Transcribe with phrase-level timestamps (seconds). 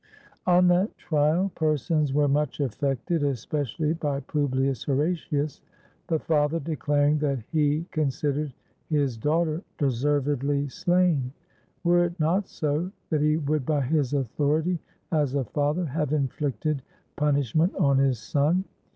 [0.47, 5.61] On that trial persons were much affected, especially by Publius Horatius
[6.07, 8.51] the father declaring that he con sidered
[8.89, 11.31] his daughter deservedly slain;
[11.83, 14.79] were it not so, that he would by his authority
[15.11, 16.81] as a father have inflicted
[17.15, 18.63] punishment on his son.